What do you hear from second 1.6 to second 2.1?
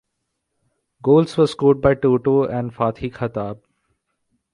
by